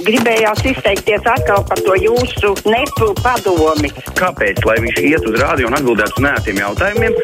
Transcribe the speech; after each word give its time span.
Gribējās 0.00 0.62
izteikties 0.64 1.26
atkal 1.28 1.60
par 1.68 1.80
to 1.84 1.94
jūsu 2.00 2.54
nepu 2.64 3.10
padomi. 3.20 3.90
Kāpēc? 4.16 4.62
Lai 4.64 4.78
viņš 4.80 5.00
iet 5.04 5.26
uz 5.28 5.36
rādio 5.36 5.68
un 5.68 5.76
atbildētu 5.76 6.16
uz 6.16 6.24
nētiem 6.24 6.60
jautājumiem. 6.62 7.16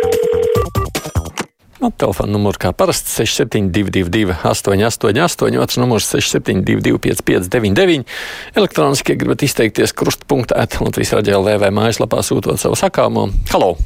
Nu, 1.79 1.89
telefona 1.95 2.35
numurs 2.35 2.59
kā 2.61 2.75
parasti 2.77 3.09
6722, 3.15 4.35
888, 4.43 5.61
otrs 5.63 5.79
numurs 5.81 6.11
672, 6.11 6.99
559, 7.07 8.05
elektroniski, 8.59 9.15
ja 9.15 9.23
gribat 9.23 9.47
izteikties 9.47 9.95
krustpunktā, 9.97 10.67
Latvijas 10.83 11.15
raidījā 11.17 11.39
LV 11.39 11.71
mājaslapā 11.79 12.21
sūtot 12.27 12.61
savu 12.61 12.77
sakāmo. 12.77 13.29
Halo! 13.55 13.77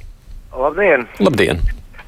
Labdien! 0.57 1.07
Labdien! 1.21 1.63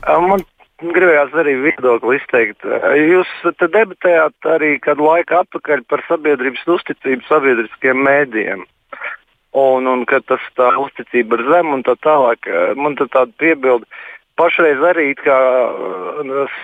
Man 0.04 0.42
gribējās 0.82 1.34
arī 1.38 1.54
viedokli 1.62 2.18
izteikt. 2.18 2.64
Jūs 2.98 3.30
debatējāt 3.60 4.48
arī 4.50 4.74
kādu 4.82 5.06
laiku 5.06 5.38
atpakaļ 5.42 5.84
par 5.90 6.02
sabiedrības 6.08 6.64
uzticību 6.76 7.26
sabiedriskiem 7.28 8.02
mēdījiem. 8.06 8.64
Un, 9.54 9.86
un 9.86 10.02
ka 10.10 10.18
tas 10.26 10.42
tā 10.58 10.72
uzticība 10.82 11.38
ir 11.38 11.44
zema 11.46 11.76
un 11.76 11.84
tā 11.86 11.94
tālāk. 12.02 12.48
Man 12.74 12.98
tā 12.98 13.06
tāda 13.06 13.30
piebilda. 13.38 13.86
Pašreiz 14.34 14.80
arī 14.82 15.12
kā, 15.14 15.36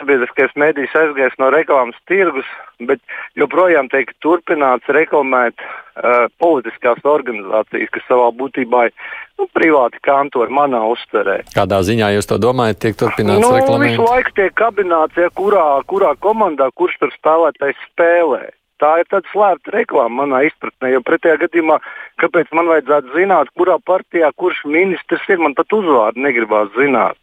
sabiedriskais 0.01 0.56
mēdījis 0.59 0.95
aizgājis 1.05 1.37
no 1.38 1.52
reklāmas 1.55 1.98
tirgus, 2.10 2.48
bet 2.83 2.98
joprojām 3.38 3.87
tiek 3.93 4.10
turpināts 4.24 4.91
reklamēt 4.91 5.55
uh, 5.62 6.27
politiskās 6.43 6.98
organizācijas, 7.06 7.93
kas 7.95 8.09
savā 8.10 8.33
būtībā 8.34 8.88
ir 8.88 8.96
nu, 9.38 9.46
privāti 9.55 10.02
kantori 10.02 10.51
manā 10.51 10.83
uztverē. 10.91 11.45
Kādā 11.55 11.79
ziņā 11.87 12.10
jūs 12.16 12.30
to 12.33 12.41
domājat, 12.43 12.80
tiek 12.83 12.98
turpināts 12.98 13.46
nu, 13.46 13.52
reklamēt? 13.55 13.95
Visu 13.95 14.09
laiku 14.09 14.34
tiek 14.41 14.57
kabināts, 14.59 15.23
ja 15.23 15.30
kurā, 15.30 15.66
kurā 15.87 16.16
komandā 16.18 16.73
kurš 16.74 16.98
tur 17.05 17.15
spēlētājs 17.21 17.79
spēlē. 17.93 18.48
Tā 18.80 18.95
ir 19.02 19.09
tāda 19.12 19.29
slēpta 19.29 19.74
reklāma 19.77 20.24
manā 20.24 20.43
izpratnē, 20.48 20.95
jo 20.95 21.05
pretējā 21.05 21.37
gadījumā, 21.43 21.79
kāpēc 22.23 22.51
man 22.57 22.71
vajadzētu 22.73 23.12
zināt, 23.15 23.51
kurā 23.55 23.77
partijā 23.84 24.32
kurš 24.40 24.65
ministrs 24.65 25.27
ir, 25.29 25.38
man 25.38 25.55
pat 25.55 25.71
uzvārdu 25.77 26.24
negribās 26.24 26.73
zināt. 26.74 27.20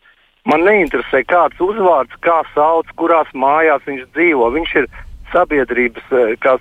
Man 0.47 0.63
neinteresē, 0.63 1.25
kāds 1.27 1.59
uzvārds, 1.59 2.15
kā 2.23 2.39
sauc, 2.53 2.87
kurās 2.99 3.27
mājās 3.35 3.83
viņš 3.87 4.05
dzīvo. 4.15 4.47
Viņš 4.55 4.75
ir 4.81 4.87
sabiedrības 5.33 6.13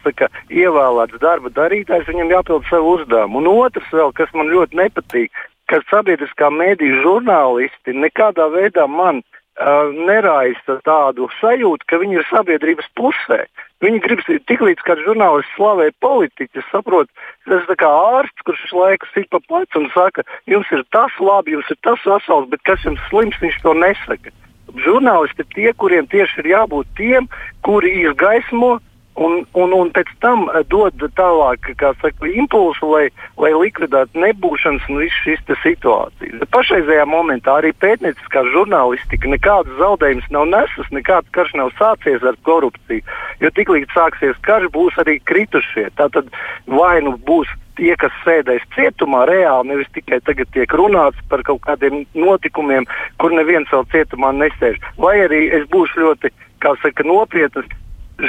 saka, 0.02 0.28
ievēlēts 0.50 1.20
darba 1.22 1.52
darītājs, 1.54 2.08
viņam 2.10 2.32
jāpild 2.34 2.66
savu 2.70 2.96
uzdevumu. 2.96 3.42
Un 3.42 3.50
otrs, 3.66 3.92
vēl, 3.94 4.10
kas 4.18 4.32
man 4.34 4.50
ļoti 4.50 4.80
nepatīk, 4.80 5.30
ka 5.70 5.78
sabiedriskā 5.90 6.50
mēdīņa 6.50 7.02
žurnālisti 7.04 7.94
nekādā 7.94 8.48
veidā 8.54 8.88
man 8.90 9.22
uh, 9.60 9.92
neraisa 10.08 10.78
tādu 10.86 11.28
sajūtu, 11.40 11.86
ka 11.88 12.00
viņi 12.02 12.20
ir 12.20 12.26
sabiedrības 12.30 12.88
pusē. 12.98 13.44
Viņi 13.84 14.00
grib 14.04 14.22
tiklīdz 14.48 14.80
kāds 14.86 15.04
žurnālists 15.04 15.52
slavē 15.56 15.90
politiķu, 16.00 16.64
saprot, 16.70 17.10
tas 17.44 17.68
ir 17.68 17.78
kā 17.80 17.90
ārsts, 17.90 18.44
kurš 18.48 18.62
visu 18.64 18.80
laiku 18.80 19.10
sit 19.12 19.28
pa 19.32 19.40
plecu 19.44 19.82
un 19.82 19.90
saka, 19.92 20.24
jums 20.48 20.70
ir 20.72 20.84
tas 20.96 21.12
labi, 21.20 21.56
jums 21.56 21.68
ir 21.70 21.78
tas 21.84 22.00
vesels, 22.08 22.48
bet 22.52 22.64
kas 22.68 22.84
jums 22.88 23.02
slims, 23.10 23.36
viņš 23.42 23.60
to 23.64 23.76
nesaka. 23.76 24.32
Žurnālisti 24.80 25.44
ir 25.44 25.52
tie, 25.54 25.70
kuriem 25.76 26.08
tieši 26.08 26.42
ir 26.42 26.52
jābūt 26.54 26.88
tiem, 26.96 27.28
kuri 27.64 27.92
izgaismo 28.06 28.78
un, 29.16 29.42
un, 29.56 29.72
un 29.72 29.90
pēc 29.94 30.10
tam 30.22 30.46
dod 30.70 31.02
tālāk 31.18 31.70
saka, 31.80 32.28
impulsu, 32.28 32.88
lai, 32.92 33.08
lai 33.40 33.52
likvidētu 33.56 34.20
nebūšanas 34.20 34.86
un 34.90 35.00
visas 35.02 35.20
šīs 35.24 35.44
situācijas. 35.62 36.46
Pašreizajā 36.54 37.06
momentā 37.08 37.58
arī 37.60 37.72
pētnieciskā 37.80 38.44
žurnālistika 38.52 39.30
nekādas 39.32 39.78
zaudējumus 39.80 40.30
nav 40.34 40.48
nesus, 40.52 40.90
nekāds 40.94 41.32
karš 41.36 41.54
nav 41.60 41.72
sācies 41.80 42.24
ar 42.26 42.38
korupciju. 42.48 43.04
Jo 43.40 43.52
tiklīdz 43.56 43.92
sāksies 43.96 44.40
karš, 44.46 44.70
būs 44.74 44.98
arī 45.02 45.18
kritušie. 45.24 45.88
Tātad 45.96 46.28
vai 46.66 47.00
nu 47.04 47.16
būs 47.16 47.50
tie, 47.76 47.92
kas 48.00 48.14
sēdēs 48.24 48.64
cietumā, 48.74 49.24
reāli 49.28 49.72
nevis 49.72 49.90
tikai 49.94 50.20
tagad 50.24 50.48
tiek 50.54 50.72
runāts 50.72 51.20
par 51.30 51.44
kaut 51.46 51.62
kādiem 51.66 52.04
notikumiem, 52.16 52.88
kur 53.20 53.34
neviens 53.36 53.68
vēl 53.72 53.84
cietumā 53.92 54.32
nesēž. 54.36 54.80
Vai 55.00 55.18
arī 55.26 55.46
es 55.58 55.66
būšu 55.72 56.04
ļoti, 56.04 56.32
saka, 56.64 57.04
nopietnas 57.04 57.68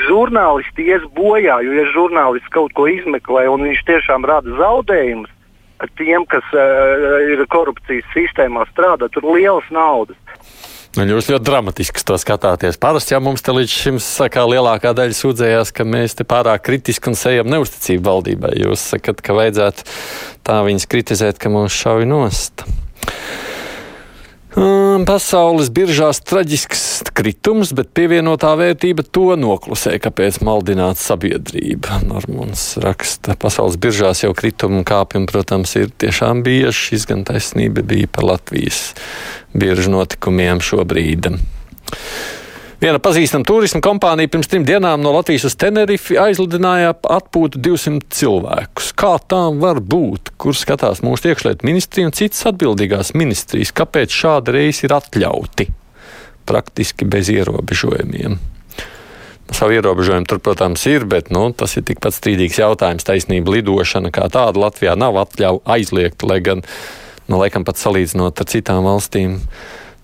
žurnālisti 0.07 0.87
ies 0.91 1.03
bojā, 1.15 1.61
jo, 1.63 1.73
ja 1.77 1.87
žurnālists 1.93 2.51
kaut 2.53 2.73
ko 2.75 2.87
izmeklē 2.91 3.47
un 3.51 3.67
viņš 3.69 3.83
tiešām 3.87 4.27
rada 4.27 4.55
zaudējumus 4.59 5.33
tiem, 5.97 6.25
kas 6.25 6.45
uh, 6.57 7.19
ir 7.29 7.43
korupcijas 7.53 8.07
sistēmā 8.15 8.65
strādā, 8.71 9.11
tur 9.13 9.27
lielas 9.29 9.67
naudas. 9.69 10.17
Nu, 10.97 11.05
jūs 11.05 11.27
ļoti 11.29 11.45
dramatiski 11.45 12.01
to 12.07 12.15
skatāties. 12.17 12.79
Parasti 12.81 13.13
jau 13.13 13.19
mums 13.21 13.43
te 13.45 13.53
līdz 13.53 13.69
šim 13.69 13.99
sakā 14.01 14.47
lielākā 14.49 14.95
daļa 14.97 15.13
sūdzējās, 15.13 15.69
ka 15.75 15.85
mēs 15.85 16.17
te 16.17 16.25
pārāk 16.25 16.63
kritiski 16.65 17.11
un 17.11 17.19
sejam 17.19 17.51
neusticību 17.53 18.01
valdībai. 18.07 18.55
Jūs 18.63 18.87
sakat, 18.95 19.21
ka 19.21 19.37
vajadzētu 19.37 19.85
tā 20.47 20.57
viņas 20.65 20.89
kritizēt, 20.89 21.37
ka 21.37 21.53
mūs 21.53 21.77
šauj 21.77 22.09
nost. 22.09 22.65
Pasaules 24.57 25.67
biržās 25.69 26.17
traģisks 26.25 27.11
kritums, 27.13 27.75
bet 27.77 27.91
pievienotā 27.93 28.55
vērtība 28.57 29.03
to 29.05 29.35
noklusē, 29.37 29.93
kāpēc 30.01 30.39
maldināt 30.45 30.97
sabiedrību. 30.97 31.99
Normons 32.09 32.63
raksta, 32.81 33.35
pasaules 33.37 33.77
biržās 33.81 34.23
jau 34.23 34.31
krituma 34.37 34.81
kāpjumi, 34.87 35.29
protams, 35.29 35.75
ir 35.77 35.93
tiešām 36.01 36.41
bieži. 36.47 36.73
Šis 36.87 37.05
gan 37.09 37.21
taisnība 37.27 37.85
bija 37.85 38.09
par 38.09 38.25
Latvijas 38.31 38.95
biržu 39.53 39.93
notikumiem 39.93 40.63
šobrīd. 40.65 41.29
Viena 42.77 42.99
pazīstama 43.01 43.41
turisma 43.41 43.79
kompānija 43.81 44.29
pirms 44.29 44.51
trim 44.51 44.65
dienām 44.65 45.01
no 45.01 45.09
Latvijas 45.15 45.47
uz 45.47 45.55
Tenerifi 45.57 46.13
aizlidināja 46.21 46.91
atpūtu 46.93 47.57
200 47.65 48.05
cilvēkus. 48.13 48.91
Kā 48.93 49.15
tā 49.17 49.39
var 49.57 49.79
būt? 49.81 50.35
Kur 50.37 50.53
skatās 50.53 51.01
mūsu 51.01 51.31
iekšlietu 51.31 51.65
ministrija 51.65 52.05
un 52.05 52.13
citas 52.13 52.45
atbildīgās 52.51 53.15
ministrijas? 53.17 53.71
Kāpēc 53.73 54.13
šāda 54.13 54.53
reisa 54.53 54.85
ir 54.85 54.93
atļauti? 54.93 55.65
Praktiski 56.45 57.07
bez 57.09 57.31
ierobežojumiem. 57.33 58.37
Savu 59.57 59.73
ierobežojumu 59.79 60.29
tur, 60.29 60.43
protams, 60.45 60.85
ir, 60.85 61.07
bet 61.09 61.33
nu, 61.33 61.47
tas 61.57 61.73
ir 61.79 61.87
tikpat 61.87 62.13
strīdīgs 62.13 62.61
jautājums. 62.61 63.07
Taisnība 63.09 63.57
lidošana 63.57 64.13
kā 64.13 64.29
tāda 64.29 64.67
Latvijā 64.67 64.93
nav 64.93 65.17
atļauta 65.23 65.65
aizliegta, 65.79 66.29
lai 66.29 66.43
gan, 66.45 66.61
nu, 67.25 67.41
laikam 67.41 67.65
pat 67.65 67.81
salīdzinot 67.81 68.37
ar 68.37 68.53
citām 68.53 68.85
valstīm 68.85 69.39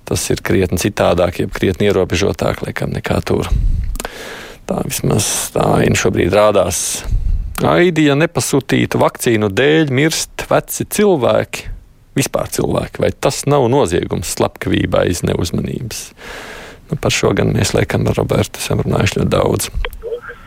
tas 0.09 0.24
ir 0.34 0.41
krietni 0.46 0.80
citādāk, 0.81 1.44
jeb 1.44 1.53
krietni 1.56 1.90
ierobežotāk 1.90 2.64
laikam, 2.66 2.94
nekā 2.96 3.19
tur. 3.28 3.50
Tā 4.69 4.80
vismaz 4.88 5.28
tā 5.56 5.66
aina 5.81 6.00
šobrīd 6.00 6.34
rādās. 6.36 7.03
Aidija 7.64 8.16
nepasūtīta 8.18 9.00
vakcīnu 9.02 9.52
dēļ 9.53 9.91
mirst 9.94 10.46
veci 10.50 10.88
cilvēki, 10.90 11.68
vispār 12.18 12.50
cilvēki, 12.53 13.03
vai 13.03 13.12
tas 13.14 13.44
nav 13.50 13.68
noziegums 13.72 14.34
slepkavībā 14.38 15.06
aiz 15.08 15.22
neuzmanības? 15.28 16.06
Nu, 16.90 16.97
par 17.00 17.14
šo 17.14 17.34
gan 17.38 17.53
mēs 17.56 17.75
laikam 17.75 18.08
ar 18.09 18.18
Robertu 18.20 18.62
esam 18.62 18.81
runājuši 18.84 19.22
ļoti 19.22 19.34
daudz. 19.34 19.70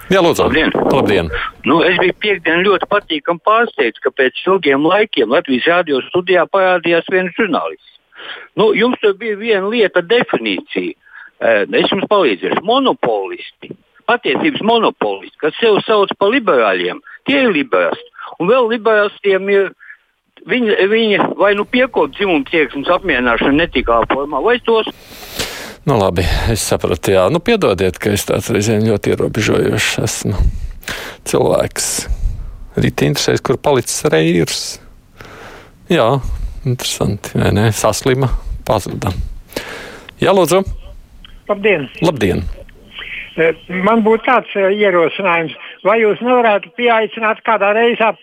Jā, 0.06 0.20
lūdzu. 0.22 0.44
Labdien. 0.46 0.70
Labdien. 0.92 1.30
Nu, 1.66 1.80
es 1.82 1.96
biju 1.98 2.14
piekdien 2.22 2.62
ļoti 2.62 2.86
patīkami 2.90 3.42
pārsteigts, 3.46 4.02
ka 4.04 4.12
pēc 4.14 4.38
ilgiem 4.46 4.86
laikiem 4.86 5.32
Latvijas 5.34 5.66
radio 5.72 5.98
studijā 6.06 6.44
parādījās 6.46 7.08
viens 7.10 7.34
žurnālists. 7.38 7.95
Nu, 8.56 8.70
jums 8.76 9.00
tur 9.02 9.16
bija 9.20 9.36
viena 9.40 9.68
lieta, 9.68 10.02
definīcija. 10.02 10.94
Es 11.40 11.90
jums 11.92 12.06
palīdzēšu. 12.10 12.62
Monopolisti, 12.64 13.74
patiesības 14.08 14.62
monopolisti, 14.64 15.36
kas 15.42 15.56
sev 15.60 15.80
sauc 15.84 16.14
par 16.18 16.32
liberāļiem, 16.32 17.02
tie 17.28 17.42
ir 17.44 17.52
liberālisti. 17.52 18.12
Un 18.40 18.50
vēl 18.50 18.70
liberālistiem 18.72 19.50
ir 19.52 19.68
viņi, 20.48 20.76
viņi 20.90 21.18
vai 21.38 21.52
nu 21.58 21.66
piekopja 21.68 22.16
dzimumu 22.18 22.46
tieksmes 22.48 22.90
apmierināšanu 22.96 23.58
netikā 23.60 24.02
formā, 24.12 24.40
vai 24.44 24.58
tos. 24.64 24.88
Nu, 25.86 25.98
labi, 26.00 26.24
es 26.50 26.64
sapratu, 26.66 27.12
jā. 27.14 27.28
Nu, 27.30 27.38
piedodiet, 27.38 28.00
ka 28.02 28.10
es 28.16 28.26
tāds 28.26 28.50
reizēm 28.50 28.82
ļoti 28.88 29.14
ierobežojošs 29.14 29.92
esmu. 30.02 30.40
Cilvēks. 31.26 31.90
Rīt 32.82 33.04
interesēs, 33.06 33.42
kur 33.44 33.58
palicis 33.62 34.02
reirs. 34.10 34.64
Jā, 35.90 36.16
Interesanti, 36.66 37.38
vai 37.38 37.52
ne? 37.54 37.70
Saslima, 37.72 38.28
pazuda. 38.66 39.12
Jā, 40.18 40.32
lūdzu. 40.34 40.64
Labdien! 41.46 41.86
Labdien. 42.02 42.42
E, 43.36 43.52
man 43.84 44.00
būtu 44.02 44.24
tāds 44.26 44.54
e, 44.56 44.64
ierosinājums, 44.80 45.54
vai 45.86 46.00
jūs 46.00 46.22
nevarētu 46.24 46.72
pieaicināt 46.78 47.42
kādā 47.46 47.70
reizē 47.76 48.14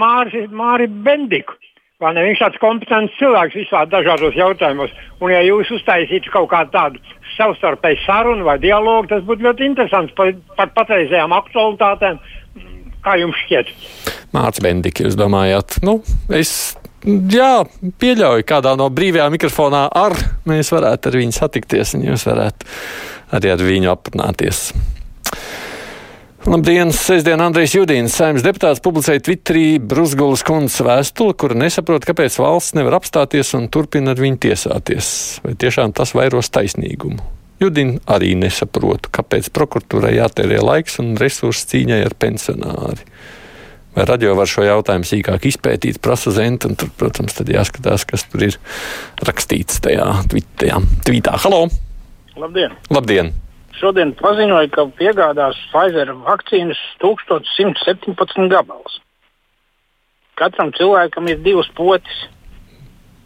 Māri, 0.00 0.46
Māri 0.50 0.88
Bendiku? 0.88 1.54
Vai 2.02 2.10
ne? 2.16 2.24
Viņš 2.26 2.40
ir 2.40 2.42
tāds 2.42 2.60
kompetents 2.60 3.14
cilvēks 3.20 3.54
visā 3.60 3.84
dažādos 3.86 4.34
jautājumos. 4.36 4.92
Un, 5.20 5.30
ja 5.30 5.44
jūs 5.46 5.70
uztaisītu 5.76 6.32
kaut 6.34 6.50
kādu 6.50 6.74
tādu 6.74 7.02
savstarpēju 7.36 8.02
sarunu 8.02 8.46
vai 8.48 8.56
dialogu, 8.62 9.12
tas 9.12 9.22
būtu 9.26 9.46
ļoti 9.46 9.68
interesants 9.70 10.14
par, 10.18 10.32
par 10.58 10.72
patreizējām 10.74 11.36
aktualitātēm. 11.36 12.18
Kā 13.04 13.18
jums 13.20 13.38
šķiet? 13.44 13.70
Mārcis 14.34 14.64
Bendiks, 14.64 15.04
jūs 15.04 15.16
domājat, 15.20 15.78
nu, 15.86 16.00
es 16.32 16.74
jā, 17.04 17.52
pieļauju, 18.00 18.46
kādā 18.48 18.74
no 18.80 18.88
brīvajā 18.94 19.28
mikrofonā 19.34 19.86
ar 19.94 20.16
mēs 20.48 20.72
varētu 20.74 21.10
ar 21.10 21.20
viņu 21.20 21.36
satikties, 21.36 21.94
un 21.98 22.08
jūs 22.10 22.26
varētu 22.28 22.68
arī 23.36 23.54
ar 23.54 23.64
viņu 23.64 23.92
aprunāties. 23.92 24.66
Labdien! 26.44 26.90
Sestdien 26.92 27.40
Andrejs 27.40 27.72
Judīns, 27.72 28.12
saimnes 28.18 28.44
deputāts, 28.44 28.82
publicēja 28.84 29.22
Twitterī 29.24 29.78
Brusgulas 29.80 30.42
kundzes 30.44 30.82
vēstuli, 30.84 31.32
kura 31.40 31.56
nesaprot, 31.56 32.04
kāpēc 32.04 32.36
valsts 32.36 32.76
nevar 32.76 32.98
apstāties 32.98 33.54
un 33.56 33.70
turpina 33.72 34.12
ar 34.12 34.20
viņu 34.20 34.42
tiesāties. 34.44 35.08
Vai 35.46 35.54
tiešām 35.56 35.94
tas 35.96 36.12
vairos 36.12 36.52
taisnīgumu? 36.52 37.16
Judina 37.62 37.96
arī 38.12 38.34
nesaprotu, 38.36 39.08
kāpēc 39.14 39.48
prokuratūrai 39.56 40.18
jātērē 40.18 40.60
laiks 40.60 41.00
un 41.00 41.14
resursi 41.16 41.70
cīņai 41.70 42.02
ar 42.10 42.16
pensionāri. 42.20 43.08
Vai 43.94 44.04
radio 44.10 44.34
var 44.34 44.50
šo 44.50 44.64
jautājumu 44.66 45.06
sīkāk 45.06 45.46
izpētīt, 45.46 46.00
prasa 46.02 46.32
zent, 46.34 46.66
un 46.66 46.74
tur, 46.74 46.90
protams, 46.98 47.36
tad 47.38 47.52
jāskatās, 47.52 48.02
kas 48.10 48.26
tur 48.26 48.48
ir 48.48 48.58
rakstīts 49.22 49.78
tajā 49.84 50.10
tvītā. 51.06 51.38
Halo! 51.44 51.68
Labdien! 52.34 52.74
Labdien! 52.90 53.34
šodien 53.84 54.14
paziņoja, 54.18 54.70
ka 54.72 54.86
piegādās 54.98 55.58
Pfizer 55.72 56.12
vakcīnas 56.24 56.80
1117 57.02 58.48
gabalus. 58.52 59.00
Katram 60.38 60.72
cilvēkam 60.74 61.28
ir 61.30 61.42
divas 61.44 61.68
potes. 61.76 62.24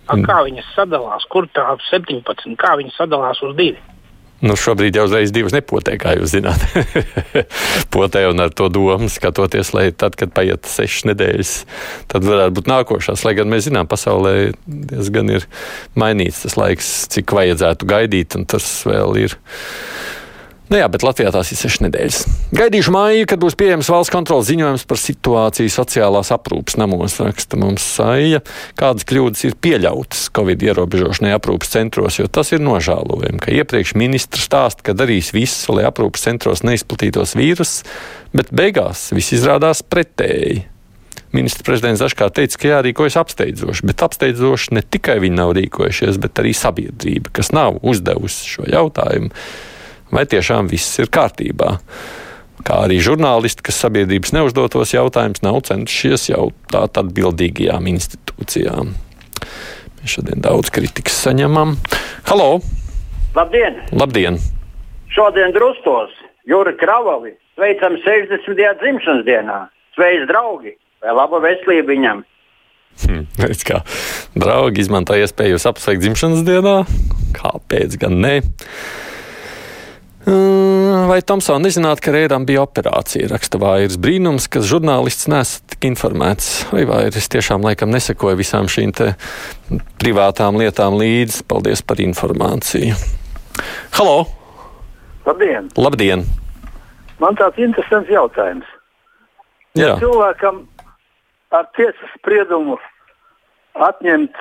A, 0.08 0.16
Mm. 0.16 0.24
kā 0.24 0.38
viņas 0.44 0.68
sadalās? 0.74 1.24
Kur 1.28 1.46
tā 1.52 1.76
17? 1.90 2.56
Kā 2.56 2.76
viņas 2.80 2.96
sadalās 2.96 3.42
uz 3.42 3.54
divi? 3.56 3.78
Nu, 4.38 4.54
šobrīd 4.54 4.94
jau 4.94 5.08
uzreiz 5.08 5.32
divas 5.34 5.54
nepotē, 5.54 5.96
kā 5.98 6.12
jūs 6.14 6.30
zināt. 6.36 6.62
Potē 7.94 8.22
un 8.30 8.44
ar 8.44 8.52
to 8.54 8.68
domu 8.70 9.08
skatoties, 9.10 9.72
lai 9.74 9.88
tad, 9.90 10.14
kad 10.18 10.30
paiet 10.34 10.68
sešas 10.70 11.08
nedēļas, 11.10 11.54
tad 12.12 12.26
varētu 12.26 12.54
būt 12.60 12.70
nākošās. 12.70 13.24
Lai 13.26 13.34
gan 13.38 13.50
mēs 13.50 13.66
zinām, 13.66 13.90
pasaulē 13.90 14.52
diezgan 14.66 15.34
ir 15.34 15.48
mainīts 15.98 16.44
tas 16.44 16.54
laiks, 16.60 16.92
cik 17.10 17.34
vajadzētu 17.34 17.90
gaidīt, 17.90 18.38
un 18.38 18.46
tas 18.46 18.68
vēl 18.86 19.24
ir. 19.24 19.34
Nu 20.68 20.76
jā, 20.76 20.84
bet 20.92 21.00
Latvijā 21.00 21.30
tās 21.32 21.48
ir 21.48 21.56
sešas 21.56 21.80
nedēļas. 21.86 22.16
Gaidīšu 22.52 22.92
māju, 22.92 23.24
kad 23.30 23.40
būs 23.40 23.54
pieejams 23.56 23.88
valsts 23.88 24.12
kontrolas 24.12 24.50
ziņojums 24.50 24.82
par 24.88 24.98
situāciju 25.00 25.72
sociālās 25.72 26.28
aprūpas 26.34 26.76
namos. 26.76 27.14
Raksta 27.24 27.56
mums 27.56 27.86
saija, 27.96 28.42
kādas 28.76 29.08
kļūdas 29.08 29.46
ir 29.48 29.56
pieļautas 29.64 30.26
Covid 30.36 30.66
ierobežošanai 30.68 31.32
aprūpas 31.38 31.72
centros, 31.72 32.18
jo 32.20 32.28
tas 32.28 32.52
ir 32.52 32.60
nožēlojami, 32.60 33.40
ka 33.40 33.54
iepriekš 33.56 33.94
ministrs 33.96 34.44
stāsta, 34.50 34.84
ka 34.84 34.96
darīs 34.98 35.32
visu, 35.32 35.72
lai 35.78 35.86
aprūpas 35.88 36.26
centros 36.28 36.64
neizplatītos 36.68 37.32
vīrus, 37.38 37.78
bet 38.36 38.52
beigās 38.52 39.08
viss 39.16 39.32
izrādās 39.38 39.80
pretēji. 39.80 40.66
Ministrs 41.32 41.64
prezidents 41.64 42.04
dažkārt 42.04 42.36
teica, 42.36 42.60
ka 42.60 42.70
jārīkojas 42.74 43.16
apsteidzoši, 43.20 43.88
bet 43.88 44.04
apsteidzoši 44.04 44.76
ne 44.76 44.84
tikai 44.84 45.16
viņi 45.24 45.40
nav 45.40 45.56
rīkojušies, 45.56 46.20
bet 46.20 46.44
arī 46.44 46.52
sabiedrība, 46.56 47.32
kas 47.40 47.52
nav 47.56 47.80
uzdevusi 47.80 48.52
šo 48.52 48.68
jautājumu 48.68 49.32
vai 50.14 50.24
tiešām 50.28 50.70
viss 50.70 50.98
ir 51.02 51.10
kārtībā. 51.12 51.76
Kā 52.66 52.82
arī 52.84 52.98
žurnālisti, 53.02 53.64
kas 53.64 53.78
sabiedrības 53.84 54.34
neuzdotos 54.34 54.92
jautājumus, 54.92 55.44
nav 55.46 55.60
centušies 55.68 56.28
jautāt 56.32 56.98
atbildīgajām 57.00 57.86
institūcijām. 57.94 58.94
Mēs 59.98 60.14
šodien 60.16 60.42
daudz 60.44 60.72
kritikas 60.74 61.16
saņemam. 61.24 61.76
Halo! 62.28 62.58
Labdien! 63.36 63.82
Labdien! 63.94 64.40
Šodien 65.14 65.54
drustos 65.54 66.12
Jūra 66.48 66.74
Kravali 66.80 67.34
sveicam 67.58 67.98
60. 68.04 68.58
dzimšanas 68.82 69.24
dienā. 69.26 69.60
Sveiks, 69.96 70.28
draugi! 70.30 70.74
Vai 71.02 71.14
laba 71.14 71.40
veselība 71.42 71.92
viņam! 71.92 72.24
Hm, 72.98 73.26
redz, 73.38 73.62
kā 73.66 73.82
draugi 74.34 74.82
izmanto 74.82 75.14
iespēju 75.18 75.54
jūs 75.54 75.66
apsveikt 75.70 76.02
dzimšanas 76.02 76.42
dienā? 76.46 76.78
Kāpēc 77.36 77.94
gan 78.02 78.18
ne? 78.22 78.38
Vai 80.28 81.22
Tomsona 81.24 81.62
nezināt, 81.64 82.02
ka 82.04 82.12
Rēram 82.12 82.44
bija 82.48 82.60
operācija? 82.66 83.30
Raksta 83.30 83.56
vairs 83.62 83.96
brīnums, 84.00 84.48
ka 84.52 84.60
žurnālists 84.60 85.28
nesat 85.30 85.64
tik 85.72 85.86
informēts. 85.88 86.66
Vai 86.68 86.82
vairs 86.88 87.30
tiešām 87.32 87.64
laikam 87.64 87.88
nesekoja 87.94 88.36
visām 88.36 88.68
šīm 88.68 88.92
privātām 90.00 90.58
lietām 90.60 90.98
līdzi? 91.00 91.46
Paldies 91.48 91.80
par 91.80 92.02
informāciju. 92.04 92.98
Halo! 93.96 94.26
Labdien! 95.24 95.70
Labdien! 95.80 96.26
Man 97.22 97.38
tāds 97.40 97.56
interesants 97.62 98.12
jautājums. 98.12 98.68
Jā. 99.78 99.94
Ja 99.94 99.96
cilvēkam 100.02 100.60
ar 101.56 101.70
tiesas 101.78 102.12
spriedumu 102.18 102.76
atņemt, 103.88 104.36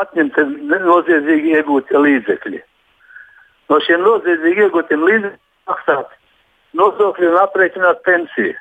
atņemt 0.00 0.40
noziedzīgi 0.88 1.54
iegūtie 1.58 2.00
līdzekļi 2.00 2.64
no 3.68 3.80
šiem 3.84 4.04
noziedzīgi 4.04 4.66
iegūtiem 4.66 5.04
līdzekļiem 5.04 5.44
maksāt 5.68 6.14
nodokļi 6.78 7.28
un 7.28 7.38
aprēķināt 7.42 8.02
pensiju. 8.06 8.54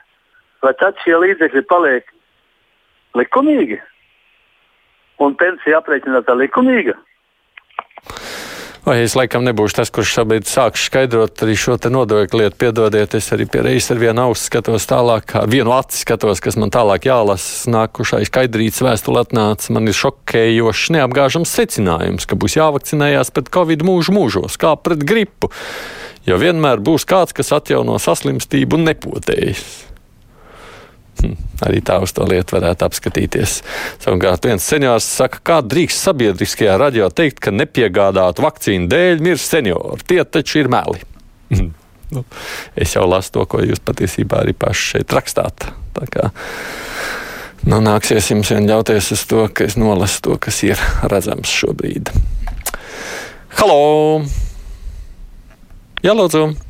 Vai 0.63 0.73
tad 0.81 0.97
šie 1.03 1.15
līdzekļi 1.21 1.63
paliek 1.69 2.07
likumīgi? 3.17 3.77
Un 5.23 5.35
pensija 5.37 5.81
aprēķināta 5.81 6.35
likumīga? 6.37 6.97
Vai 8.87 9.01
es 9.03 9.17
laikam 9.19 9.43
nebūšu 9.43 9.81
tas, 9.81 9.89
kurš 9.91 10.13
šobrīd 10.15 10.45
sākšu 10.47 10.85
skaidrot 10.87 11.41
arī 11.43 11.57
šo 11.59 11.73
nodokļu 11.91 12.39
lietu. 12.39 12.55
Piedodiet, 12.61 13.17
es 13.19 13.25
arī 13.35 13.43
pie 13.51 13.65
reizes 13.65 13.91
ar 13.91 13.99
vienu 13.99 14.23
ausu 14.23 14.45
skatos 14.45 14.87
tālāk, 14.87 15.33
ar 15.35 15.49
vienu 15.51 15.73
aci 15.75 15.99
skatos, 16.05 16.39
kas 16.39 16.55
man 16.55 16.71
tālāk 16.71 17.09
jālasa. 17.09 17.67
Nākušai 17.73 18.21
skaidrītas 18.29 18.79
vēstule 18.87 19.25
atnāca. 19.25 19.73
Man 19.75 19.91
ir 19.91 19.97
šokējošs, 19.99 20.93
neapgāžams 20.95 21.51
secinājums, 21.59 22.29
ka 22.31 22.39
būs 22.39 22.55
jāvakcinējās 22.61 23.33
pret 23.35 23.51
covid 23.57 23.83
mūžu 23.83 24.15
mūžos, 24.15 24.55
kā 24.55 24.71
pret 24.79 25.03
gripu. 25.03 25.51
Jo 26.23 26.39
vienmēr 26.39 26.79
būs 26.79 27.03
kāds, 27.11 27.35
kas 27.35 27.51
atjauno 27.59 27.99
saslimstību 27.99 28.79
un 28.79 28.87
nepotējas. 28.93 29.67
Hm, 31.17 31.33
arī 31.65 31.81
tā 31.81 31.97
uz 32.03 32.13
to 32.13 32.25
lietu 32.29 32.57
varētu 32.57 32.85
apskatīties. 32.85 33.61
Savukārt 34.03 34.45
viens 34.45 34.65
seniors 34.65 35.07
saka, 35.17 35.41
kā 35.41 35.57
drīkst 35.65 36.03
sabiedriskajā 36.05 36.77
radio 36.77 37.09
teikt, 37.09 37.41
ka 37.41 37.53
nepiegādātu 37.55 38.45
vakcīnu 38.45 38.89
dēļ 38.91 39.23
mirst 39.25 39.55
seniori. 39.55 40.05
Tie 40.07 40.21
taču 40.23 40.61
ir 40.61 40.69
meli. 40.71 41.01
nu, 42.13 42.23
es 42.75 42.93
jau 42.93 43.07
lasu 43.09 43.33
to, 43.39 43.47
ko 43.49 43.63
jūs 43.65 43.81
patiesībā 43.81 44.43
arī 44.43 44.53
paši 44.57 44.93
šeit 44.93 45.17
rakstāt. 45.17 45.71
Nu, 47.67 47.81
nāksies 47.83 48.29
jums 48.31 48.53
vien 48.53 48.69
ļauties 48.69 49.11
uz 49.17 49.25
to, 49.27 49.47
ka 49.49 49.65
es 49.65 49.79
nolasu 49.79 50.21
to, 50.27 50.37
kas 50.39 50.61
ir 50.67 50.79
redzams 51.09 51.51
šobrīd. 51.51 52.13
Halo! 53.57 54.21
Jā, 56.05 56.13
lūdzu! 56.13 56.66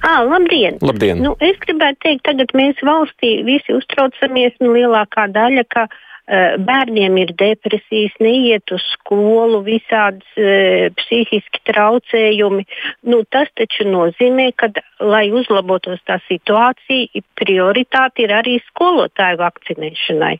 À, 0.00 0.20
labdien! 0.24 0.78
labdien. 0.84 1.20
Nu, 1.22 1.34
es 1.44 1.58
gribētu 1.64 2.00
teikt, 2.06 2.24
tagad 2.28 2.54
mēs 2.56 2.80
valstī 2.86 3.40
visi 3.46 3.74
uztraucamies, 3.76 4.56
un 4.62 4.72
lielākā 4.74 5.26
daļa, 5.32 5.64
ka 5.72 5.86
uh, 5.90 6.56
bērniem 6.64 7.18
ir 7.20 7.32
depresijas, 7.38 8.16
neiet 8.22 8.72
uz 8.74 8.84
skolu, 8.94 9.62
visādas 9.66 10.40
uh, 10.40 10.88
psihiski 10.98 11.62
traucējumi. 11.68 12.66
Nu, 13.12 13.22
tas 13.28 13.52
taču 13.60 13.88
nozīmē, 13.88 14.50
ka, 14.56 14.72
lai 15.04 15.26
uzlabotos 15.36 16.02
tā 16.08 16.20
situācija, 16.28 17.24
prioritāte 17.40 18.26
ir 18.26 18.36
arī 18.40 18.58
skolotāju 18.70 19.40
vakcinēšanai. 19.44 20.36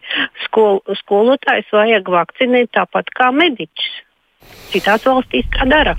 Skol, 0.46 0.80
skolotājs 1.04 1.72
vajag 1.74 2.14
vakcinēt 2.18 2.72
tāpat 2.76 3.12
kā 3.16 3.32
mediķus. 3.36 3.98
Citās 4.72 5.04
valstīs 5.04 5.48
tā 5.52 5.68
dara. 5.68 5.98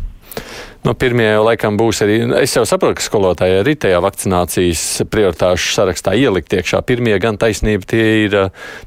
No 0.81 0.95
pirmie 0.97 1.27
jau 1.27 1.43
laikam 1.45 1.75
būs 1.77 2.01
arī. 2.01 2.15
Es 2.41 2.55
jau 2.57 2.63
saprotu, 2.65 2.97
ka 2.97 3.05
skolotāji 3.05 3.59
arī 3.61 3.75
tajā 3.77 3.99
vakcinācijas 4.01 4.85
prioritāšu 5.13 5.75
sarakstā 5.75 6.15
ielikt 6.17 6.55
iekšā. 6.57 6.81
Pirmie 6.87 7.13
gan 7.21 7.37
taisnība 7.41 7.85
tie 7.93 8.05
ir 8.23 8.37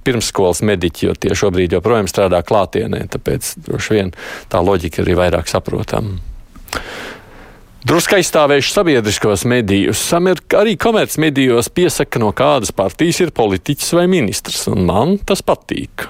pirmsskolas 0.07 0.65
mediķi, 0.67 1.07
jo 1.07 1.15
tie 1.15 1.39
šobrīd 1.39 1.77
joprojām 1.77 2.11
strādā 2.11 2.43
klātienē. 2.47 3.05
Tāpēc 3.15 3.55
droši 3.69 3.99
vien 3.99 4.11
tā 4.51 4.65
loģika 4.65 5.05
ir 5.05 5.15
vairāk 5.23 5.51
saprotama. 5.51 6.19
Drusku 7.85 8.17
aizstāvējuši 8.17 8.71
sabiedriskos 8.73 9.43
medijus. 9.47 10.03
Arī 10.17 10.75
komercmedijos 10.81 11.69
piesaka, 11.69 12.19
no 12.19 12.33
kādas 12.35 12.73
partijas 12.75 13.21
ir 13.21 13.35
politiķis 13.37 13.95
vai 14.01 14.09
ministrs, 14.11 14.65
un 14.73 14.87
man 14.89 15.19
tas 15.23 15.45
patīk. 15.45 16.09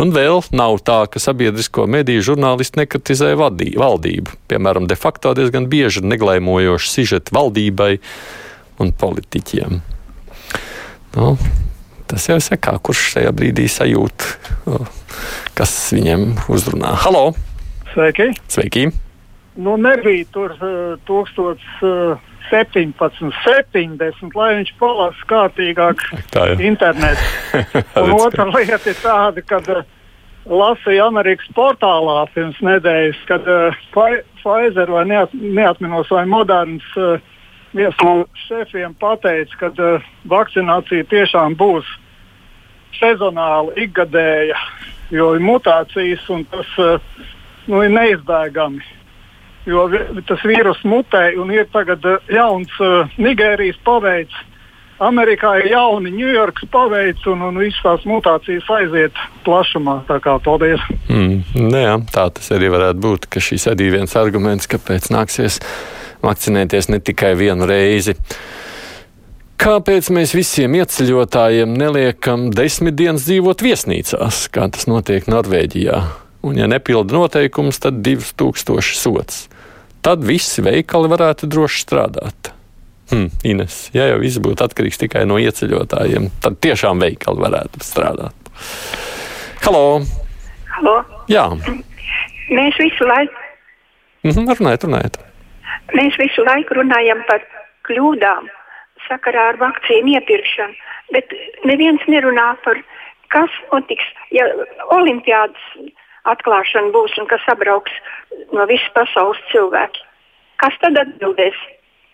Un 0.00 0.12
vēl 0.14 0.40
nav 0.56 0.78
tā, 0.86 1.02
ka 1.12 1.20
sabiedrisko 1.20 1.84
mediju 1.90 2.24
žurnālisti 2.32 2.80
nekritizē 2.80 3.34
vadī, 3.36 3.74
valdību. 3.76 4.38
Piemēram, 4.48 4.86
de 4.88 4.96
facto 4.96 5.34
diezgan 5.36 5.68
bieži 5.72 6.00
ir 6.00 6.08
neglaimojoši 6.14 6.92
sižeti 6.94 7.34
valdībai 7.36 7.92
un 8.80 8.94
politiķiem. 8.96 9.82
Nu, 11.12 11.34
tas 12.08 12.28
jau 12.30 12.38
saka, 12.40 12.78
kurš 12.80 13.04
šajā 13.18 13.34
brīdī 13.36 13.68
sajūt, 13.68 14.28
kas 15.58 15.76
viņam 15.92 16.28
uzrunā. 16.48 16.96
Halo! 17.04 17.34
Sveiki! 17.92 18.30
Sveiki. 18.48 18.88
Nu, 19.60 19.76
nebija 19.76 20.24
tur 20.32 20.56
uh, 20.56 20.96
1017, 22.52 23.32
70, 23.46 24.36
lai 24.36 24.52
viņš 24.58 24.70
palasa 24.80 25.26
kārtīgāk 25.30 26.04
internetu. 26.60 27.24
Un 28.02 28.14
otra 28.18 28.46
lieta 28.52 28.80
ir 28.92 28.98
tāda, 29.00 29.44
ka 29.48 29.60
uh, 29.64 29.82
lasīju 30.46 31.06
Amerikas 31.06 31.48
portālā 31.56 32.22
pirms 32.34 32.60
nedēļas, 32.64 33.24
kad 33.30 33.48
uh, 33.48 33.82
Pfizer 34.42 34.90
vai 34.90 35.04
neat, 35.08 35.34
neatminos 35.34 36.10
vai 36.12 36.24
Moderns 36.28 36.86
uh, 37.00 37.16
viens 37.72 37.96
no 38.02 38.24
šefiem 38.46 38.94
pateica, 39.00 39.58
ka 39.60 39.72
uh, 39.78 40.08
vakcinācija 40.28 41.08
tiešām 41.10 41.56
būs 41.60 41.88
sezonāla, 42.98 43.72
ikgadēja, 43.80 44.58
jo 45.14 45.32
ir 45.36 45.44
mutācijas 45.44 46.26
un 46.32 46.44
tas 46.52 46.74
uh, 46.82 46.98
nu, 47.68 47.82
ir 47.84 47.94
neizbēgami. 47.94 48.82
Jo 49.66 49.86
tas 50.26 50.42
vīrus 50.46 50.80
mutē 50.88 51.28
un 51.38 51.52
ir 51.54 51.68
tagad 51.70 52.02
uh, 52.08 52.32
jauns 52.32 52.72
uh, 52.82 53.12
Nigērijas 53.18 53.78
paveids. 53.86 54.34
Amerikā 55.02 55.56
ir 55.58 55.72
jauni 55.72 56.12
Ņujorkas 56.14 56.68
paveids 56.70 57.24
un, 57.30 57.40
un 57.42 57.58
visas 57.58 57.80
tās 57.82 58.04
mutācijas 58.06 58.68
aiziet 58.76 59.18
plašumā. 59.46 60.02
Tā 60.06 60.20
kā 60.22 60.36
paldies! 60.44 60.82
Mm, 61.08 61.40
nu 61.58 61.80
jā, 61.80 61.96
tā 62.14 62.28
tas 62.36 62.52
arī 62.54 62.70
varētu 62.70 63.02
būt, 63.02 63.26
ka 63.32 63.42
šis 63.42 63.66
arī 63.72 63.90
viens 63.96 64.14
arguments, 64.18 64.70
kāpēc 64.70 65.10
nāksies 65.14 65.58
vakcinēties 66.22 66.92
ne 66.92 67.00
tikai 67.02 67.32
vienu 67.38 67.66
reizi. 67.66 68.14
Kāpēc 69.62 70.08
mēs 70.14 70.34
visiem 70.34 70.74
ieceļotājiem 70.78 71.74
neliekam 71.78 72.48
desmit 72.54 72.96
dienas 72.98 73.26
dzīvot 73.28 73.62
viesnīcās, 73.62 74.46
kā 74.54 74.66
tas 74.74 74.88
notiek 74.90 75.26
Norvēģijā? 75.30 76.02
Un, 76.42 76.58
ja 76.58 76.66
nepilda 76.66 77.14
noteikumus, 77.14 77.78
tad 77.82 78.00
2000 78.02 78.98
sots. 78.98 79.44
Tad 80.02 80.24
visi 80.26 80.62
veikali 80.64 81.10
varētu 81.12 81.46
droši 81.50 81.84
strādāt. 81.84 82.50
Hmm, 83.12 83.28
Ines, 83.46 83.84
ja 83.94 84.08
jau 84.08 84.18
viss 84.22 84.40
būtu 84.42 84.64
atkarīgs 84.64 84.98
tikai 85.02 85.22
no 85.28 85.36
ieceļotājiem, 85.42 86.30
tad 86.42 86.56
tiešām 86.64 87.02
veikali 87.02 87.44
varētu 87.44 87.82
strādāt. 87.84 88.50
Halo! 89.62 90.00
Halo. 90.78 90.96
Jā, 91.30 91.44
Mēs 92.52 92.76
visu 92.80 93.06
laiku, 93.06 93.44
mhm, 94.26 94.48
runājiet, 94.58 94.84
runājiet. 94.88 95.18
mēs 95.96 96.16
visu 96.18 96.42
laiku 96.44 96.74
runājam 96.80 97.22
par 97.28 97.44
kļūdām 97.88 98.48
sakarā 99.06 99.44
ar 99.52 99.60
vakcīnu 99.60 100.16
iepirkšanu, 100.18 100.74
bet 101.14 101.32
neviens 101.68 102.02
nerunā 102.08 102.48
par 102.64 102.80
kas 103.32 103.54
notiks, 103.72 104.04
ja 104.34 104.44
olimpiādas 104.90 105.62
atklāšana 106.28 106.92
būs 106.94 107.14
un 107.20 107.28
kas 107.30 107.42
sabrauks 107.46 107.94
no 108.54 108.66
visas 108.70 108.90
pasaules 108.96 109.40
cilvēki. 109.52 110.04
Kas 110.62 110.76
tad 110.82 110.98
atbildēs? 111.00 111.58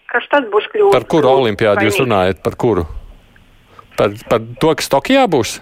Kas 0.08 0.24
tad 0.32 0.48
būs 0.52 0.68
kļūda? 0.72 0.94
Par 0.96 1.08
kuru 1.10 1.28
olimpiādu 1.42 1.84
jūs 1.88 2.00
runājat? 2.00 2.40
Par 2.44 2.56
kuru? 2.56 2.86
Par, 3.98 4.14
par 4.30 4.44
to, 4.62 4.72
kas 4.78 4.88
Tokijā 4.88 5.26
būs? 5.28 5.58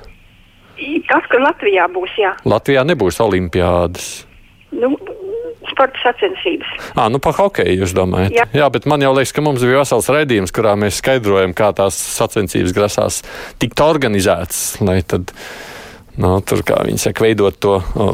Tas, 1.08 1.24
ka 1.32 1.40
Latvijā 1.40 1.86
būs, 1.88 2.12
jā, 2.20 2.34
Latvijā 2.44 2.82
nebūs 2.84 3.16
olimpiādas. 3.24 4.26
nu, 4.76 4.92
sporta 5.70 5.98
sacensības. 6.02 6.68
À, 6.94 7.08
nu 7.12 7.20
par 7.22 7.36
hokeju 7.36 7.80
jūs 7.80 7.94
domājat? 7.96 8.34
Jā. 8.36 8.46
Jā, 8.54 8.68
bet 8.72 8.86
man 8.88 9.02
jau 9.04 9.12
liekas, 9.16 9.34
ka 9.36 9.44
mums 9.44 9.64
bija 9.64 9.80
vesels 9.82 10.10
raidījums, 10.12 10.54
kurā 10.54 10.76
mēs 10.78 11.00
skaidrojam, 11.02 11.54
kā 11.56 11.72
tās 11.76 11.96
sacensības 11.96 12.74
grasās 12.76 13.22
tikt 13.62 13.82
organizētas, 13.82 14.78
lai 14.84 15.00
tad, 15.08 15.32
nu, 16.22 16.32
tur, 16.46 16.62
kā 16.66 16.80
viņi 16.86 17.00
saka, 17.02 17.26
veidot 17.26 17.58
to 17.62 17.76
o, 17.80 18.08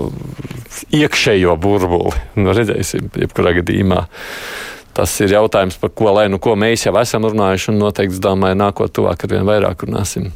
iekšējo 0.94 1.56
burbuli. 1.60 2.14
Nu, 2.40 2.54
redzēsim, 2.56 3.10
jebkurā 3.24 3.54
gadījumā. 3.60 4.04
Tas 4.92 5.14
ir 5.24 5.32
jautājums, 5.32 5.78
par 5.80 5.92
ko, 5.96 6.10
lai 6.12 6.26
nu 6.28 6.40
ko 6.42 6.52
mēs 6.58 6.84
jau 6.84 6.92
esam 7.00 7.24
runājuši, 7.28 7.70
un 7.72 7.80
noteikti, 7.80 8.20
domāju, 8.22 8.58
nākotnē 8.60 8.96
tuvāk 8.98 9.24
ar 9.24 9.32
vien 9.32 9.48
vairāk 9.48 9.86
runāsim. 9.86 10.28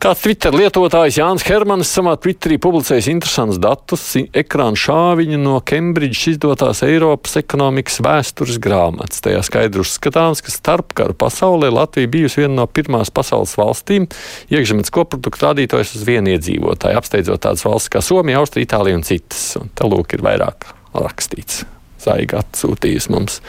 Kāds 0.00 0.22
Twitter 0.24 0.54
lietotājs 0.56 1.18
Jānis 1.18 1.42
Hermanis 1.44 1.90
savā 1.92 2.14
Twitterī 2.16 2.56
publicējis 2.64 3.10
interesantus 3.12 3.58
datus 3.60 4.04
ekrāna 4.16 4.78
šāviņu 4.80 5.36
no 5.42 5.58
Kembridžas 5.60 6.30
izdotās 6.30 6.78
Eiropas 6.86 7.36
ekonomikas 7.36 7.98
vēstures 8.06 8.56
grāmatas. 8.64 9.20
Tajā 9.26 9.42
skaidri 9.44 9.82
uzskatāms, 9.84 10.40
ka 10.40 10.54
starpkara 10.54 11.12
pasaulē 11.20 11.68
Latvija 11.68 12.08
bijusi 12.14 12.40
viena 12.40 12.62
no 12.62 12.64
pirmās 12.64 13.12
pasaules 13.12 13.52
valstīm 13.60 14.06
iekšzemes 14.48 14.88
koprodukta 14.96 15.50
rādītājs 15.50 15.92
uz 15.98 16.06
vienu 16.08 16.32
iedzīvotāju, 16.32 16.96
apsteidzot 16.96 17.44
tādas 17.44 17.66
valsts 17.68 17.92
kā 17.92 18.00
Somija, 18.00 18.40
Austrija, 18.40 18.70
Itālija 18.70 19.02
un 19.02 19.04
citas. 19.04 19.50
Un 19.60 19.68
te 19.68 19.84
lūk 19.84 20.16
ir 20.16 20.24
vairāk 20.24 20.70
rakstīts. 20.96 21.66
Zaiga 22.04 22.40
atsūtījis 22.42 23.08
mums. 23.12 23.40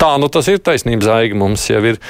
Tā, 0.00 0.12
nu 0.22 0.30
tas 0.32 0.48
ir 0.52 0.60
taisnība. 0.62 1.04
Zaiga 1.06 1.38
mums 1.38 1.66
jau 1.70 1.82
ir, 1.92 2.00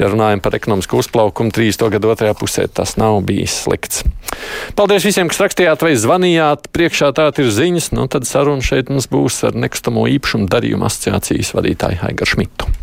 ja 0.00 0.10
runājam 0.10 0.42
par 0.44 0.56
ekonomisku 0.58 1.00
uzplaukumu, 1.02 1.54
30. 1.54 1.88
gadu 1.96 2.12
otrajā 2.14 2.36
pusē 2.38 2.66
tas 2.72 2.96
nav 3.00 3.20
bijis 3.26 3.56
slikts. 3.64 4.04
Paldies 4.78 5.06
visiem, 5.06 5.30
kas 5.30 5.42
rakstījāt 5.42 5.82
vai 5.84 5.96
zvanījāt. 5.98 6.70
Priekšā 6.74 7.12
tā 7.16 7.30
ir 7.42 7.50
ziņas. 7.54 7.90
Nu, 7.96 8.06
tad 8.10 8.28
saruna 8.28 8.64
šeit 8.64 8.92
mums 8.92 9.10
būs 9.10 9.42
ar 9.48 9.58
nekustamo 9.58 10.06
īpašumu 10.16 10.50
darījumu 10.50 10.88
asociācijas 10.88 11.54
vadītāju 11.58 12.06
Aigaru 12.10 12.36
Šmitu. 12.36 12.79